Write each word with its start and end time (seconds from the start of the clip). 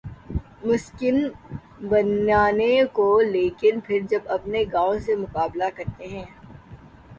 مسکن 0.65 1.17
بنانے 1.89 2.81
کو 2.93 3.07
لیکن 3.21 3.79
پھر 3.85 3.99
جب 4.09 4.21
اپنے 4.29 4.63
گاؤں 4.73 4.99
سے 4.99 5.15
مقابلہ 5.15 5.69
کرتے 5.75 6.07
ہیں۔ 6.07 6.25